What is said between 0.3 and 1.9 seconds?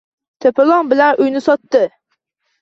To`polon bilan uyni sotdi